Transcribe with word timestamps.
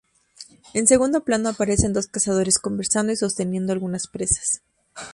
En 0.73 0.87
segundo 0.87 1.23
plano 1.25 1.47
aparecen 1.49 1.93
dos 1.93 2.07
cazadores 2.07 2.57
conversando 2.57 3.13
y 3.13 3.17
sosteniendo 3.17 3.71
algunas 3.71 4.07
presas. 4.07 4.63